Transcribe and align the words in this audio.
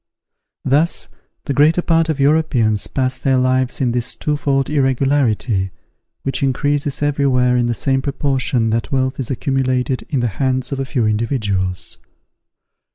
Thus, 0.65 1.09
the 1.45 1.53
greater 1.53 1.83
part 1.83 2.09
of 2.09 2.19
Europeans 2.19 2.87
pass 2.87 3.19
their 3.19 3.37
lives 3.37 3.79
in 3.79 3.91
this 3.91 4.15
twofold 4.15 4.67
irregularity, 4.67 5.69
which 6.23 6.41
increases 6.41 7.03
everywhere 7.03 7.55
in 7.55 7.67
the 7.67 7.75
same 7.75 8.01
proportion 8.01 8.71
that 8.71 8.91
wealth 8.91 9.19
is 9.19 9.29
accumulated 9.29 10.07
in 10.09 10.21
the 10.21 10.27
hands 10.41 10.71
of 10.71 10.79
a 10.79 10.85
few 10.85 11.05
individuals. 11.05 11.99